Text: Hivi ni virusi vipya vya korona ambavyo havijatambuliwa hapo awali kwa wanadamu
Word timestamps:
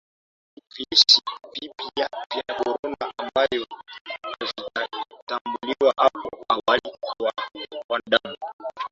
Hivi 0.55 0.61
ni 0.77 0.85
virusi 0.89 1.21
vipya 1.53 2.09
vya 2.35 2.43
korona 2.55 3.13
ambavyo 3.17 3.67
havijatambuliwa 4.05 5.93
hapo 5.97 6.45
awali 6.49 6.81
kwa 7.01 7.15
wanadamu 7.89 8.37